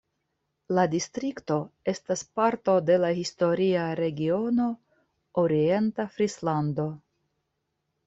La 0.77 0.85
distrikto 0.93 1.57
estas 1.93 2.23
parto 2.39 2.75
de 2.89 2.97
la 3.05 3.13
historia 3.19 3.85
regiono 4.03 4.69
Orienta 5.45 6.11
Frislando. 6.19 6.93